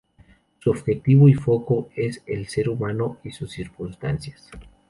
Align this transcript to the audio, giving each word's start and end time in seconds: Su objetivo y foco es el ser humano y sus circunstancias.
Su 0.57 0.71
objetivo 0.71 1.29
y 1.29 1.35
foco 1.35 1.89
es 1.95 2.23
el 2.25 2.47
ser 2.47 2.69
humano 2.69 3.19
y 3.23 3.33
sus 3.33 3.51
circunstancias. 3.51 4.49